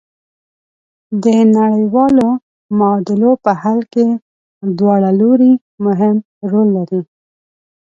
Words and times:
د 1.23 1.25
نړیوالو 1.57 2.27
معادلو 2.77 3.31
په 3.43 3.51
حل 3.61 3.79
کې 3.93 4.07
دواړه 4.77 5.09
لوري 5.19 5.53
مهم 5.85 6.15
رول 6.51 6.67
لري. 6.77 7.01